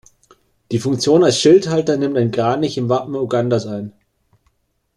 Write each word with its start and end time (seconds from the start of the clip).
Die 0.71 0.79
Funktion 0.79 1.23
als 1.23 1.37
Schildhalter 1.39 1.95
nimmt 1.95 2.17
ein 2.17 2.31
Kranich 2.31 2.75
im 2.75 2.89
Wappen 2.89 3.13
Ugandas 3.13 3.67
ein. 3.67 3.93